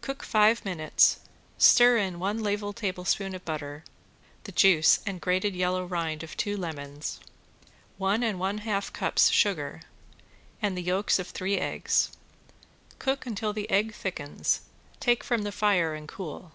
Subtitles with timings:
[0.00, 1.18] Cook five minutes;
[1.58, 3.82] stir in one level tablespoon of butter,
[4.44, 7.18] the juice and grated yellow rind of two lemons,
[7.98, 9.80] one and one half cups of sugar,
[10.62, 12.10] and the yolks of three eggs.
[13.00, 14.60] Cook until the egg thickens,
[15.00, 16.52] take from the fire and cool.